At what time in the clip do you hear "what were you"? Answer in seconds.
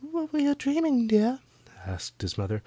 0.09-0.55